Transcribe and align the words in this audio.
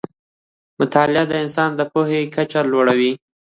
مطالعه 0.79 1.23
د 1.29 1.33
انسان 1.43 1.69
د 1.75 1.81
پوهې 1.91 2.21
کچه 2.35 2.61
لوړه 2.71 2.93
وي 2.99 3.11